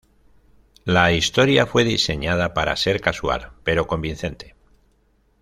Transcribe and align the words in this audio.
La 0.83 1.11
historia 1.11 1.67
fue 1.67 1.83
diseñada 1.83 2.55
para 2.55 2.75
ser 2.75 3.01
casual, 3.01 3.51
pero 3.63 3.85
convincente. 3.85 4.55